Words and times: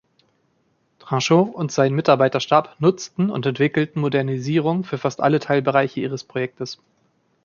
Tranchot 0.97 1.53
und 1.53 1.71
sein 1.71 1.93
Mitarbeiterstab 1.93 2.75
nutzten 2.79 3.29
und 3.29 3.45
entwickelten 3.45 4.01
Modernisierungen 4.01 4.83
für 4.83 4.97
fast 4.97 5.21
alle 5.21 5.39
Teilbereiche 5.39 5.99
ihres 6.01 6.23
Projektes. 6.23 6.79